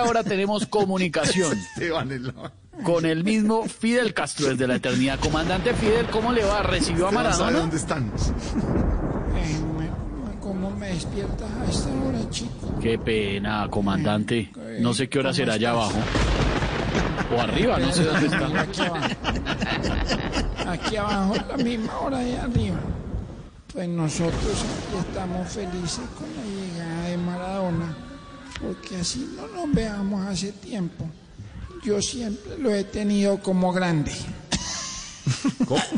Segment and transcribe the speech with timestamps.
[0.00, 1.58] esta hora tenemos comunicación
[2.84, 5.18] con el mismo Fidel Castro desde la eternidad.
[5.20, 6.62] Comandante Fidel, ¿cómo le va?
[6.62, 7.58] ¿Recibió a Maradona?
[7.58, 8.06] dónde están.
[9.36, 9.60] Eh,
[10.40, 12.78] ¿Cómo me despiertas a esta hora, chico?
[12.80, 14.50] Qué pena, comandante.
[14.80, 15.98] No sé qué hora ¿Cómo será allá abajo.
[17.36, 18.60] O arriba, no sé dónde está.
[18.60, 19.08] Aquí abajo.
[20.66, 22.76] Aquí abajo, la misma hora de arriba.
[23.72, 27.96] Pues nosotros aquí estamos felices con la llegada de Maradona,
[28.60, 31.04] porque así no nos veamos hace tiempo.
[31.84, 34.12] Yo siempre lo he tenido como grande.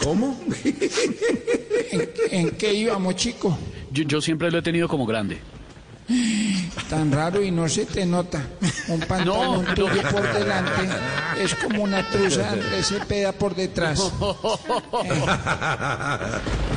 [0.02, 0.38] ¿Cómo?
[1.90, 3.54] ¿En, en qué íbamos, chicos?
[3.90, 5.40] Yo, yo siempre lo he tenido como grande.
[6.90, 8.45] Tan raro y no se te nota.
[8.88, 10.88] Un pantalón No, tuyo por delante
[11.38, 14.12] es como una truza de cepeda por detrás.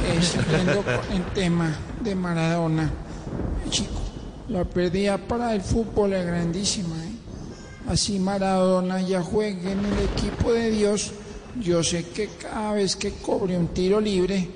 [0.08, 2.92] Eh, eh, el tema de Maradona.
[3.72, 4.02] Chico,
[4.50, 6.96] la pérdida para el fútbol es grandísima.
[7.04, 7.12] ¿eh?
[7.90, 11.12] Así Maradona ya juegue en el equipo de Dios.
[11.60, 14.50] Yo sé que cada vez que cobre un tiro libre,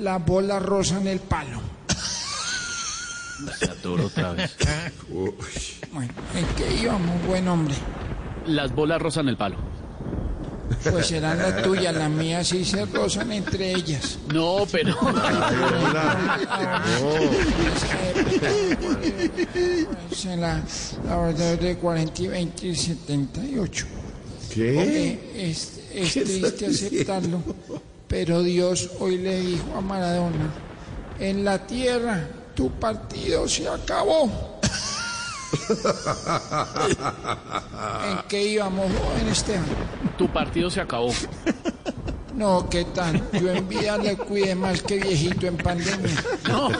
[0.00, 1.60] la bola rosa en el palo.
[3.58, 4.54] Se adoro otra vez.
[5.92, 7.74] Bueno, ¿en qué íbamos, buen hombre?
[8.46, 9.71] Las bolas rozan el palo.
[10.90, 14.18] Pues serán la tuya, la mía sí se rozan entre ellas.
[14.32, 14.96] No, pero...
[20.24, 20.62] En la,
[21.06, 23.86] la verdad de 40 y 20 y 78.
[24.54, 24.82] ¿Qué?
[24.82, 27.42] Eh, Es, es triste aceptarlo,
[28.08, 30.50] pero Dios hoy le dijo a Maradona,
[31.18, 34.60] en la tierra tu partido se acabó.
[38.04, 39.64] ¿En qué íbamos, joven Esteban?
[40.16, 41.12] Tu partido se acabó.
[42.34, 43.22] No, ¿qué tal?
[43.32, 46.10] Yo en vida le cuide más que viejito en pandemia.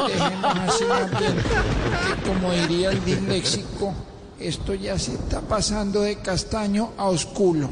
[0.09, 3.95] Dejemos así más bien, que como diría el disléxico,
[4.41, 7.69] esto ya se está pasando de castaño a osculo.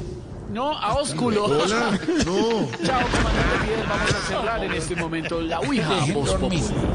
[0.53, 1.45] No, a ósculo.
[1.45, 1.99] Hola.
[2.27, 2.69] No.
[2.85, 3.87] Chao, comandante Fidel.
[3.89, 6.05] Vamos a cerrar en este momento la Ouija.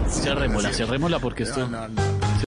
[0.10, 1.68] Cerrémosla, cerrémosla porque esto...
[1.68, 2.25] No, no.